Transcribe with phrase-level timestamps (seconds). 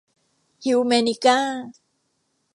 [0.65, 1.39] ฮิวแมนิก้า